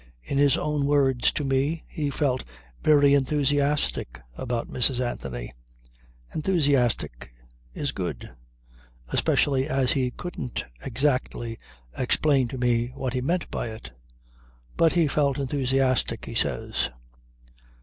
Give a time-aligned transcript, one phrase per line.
[0.23, 2.43] In his own words to me, he felt
[2.83, 4.99] very "enthusiastic" about Mrs.
[4.99, 5.53] Anthony.
[6.33, 7.29] "Enthusiastic"
[7.75, 8.31] is good;
[9.09, 11.59] especially as he couldn't exactly
[11.95, 13.91] explain to me what he meant by it.
[14.75, 16.89] But he felt enthusiastic, he says.